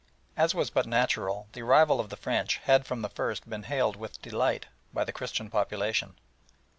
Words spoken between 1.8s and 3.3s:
of the French had from the